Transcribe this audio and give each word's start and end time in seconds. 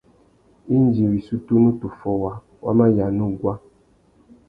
Indi 0.75 1.03
wissú 1.11 1.35
tunu 1.45 1.69
tu 1.79 1.87
fôwa, 1.99 2.31
wa 2.63 2.71
mà 2.77 2.85
yāna 2.97 3.23
uguá. 3.31 3.53